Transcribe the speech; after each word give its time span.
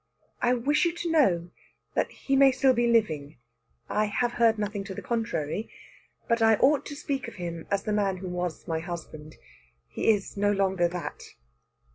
"I 0.41 0.55
wish 0.55 0.85
you 0.85 0.93
to 0.93 1.11
know 1.11 1.51
that 1.93 2.09
he 2.09 2.35
may 2.35 2.47
be 2.47 2.53
still 2.53 2.71
living. 2.73 3.37
I 3.87 4.05
have 4.05 4.31
heard 4.31 4.57
nothing 4.57 4.83
to 4.85 4.95
the 4.95 5.01
contrary. 5.03 5.69
But 6.27 6.41
I 6.41 6.55
ought 6.55 6.87
to 6.87 6.95
speak 6.95 7.27
of 7.27 7.35
him 7.35 7.67
as 7.69 7.83
the 7.83 7.93
man 7.93 8.17
who 8.17 8.27
was 8.27 8.67
my 8.67 8.79
husband. 8.79 9.35
He 9.87 10.09
is 10.09 10.35
no 10.35 10.51
longer 10.51 10.87
that." 10.87 11.21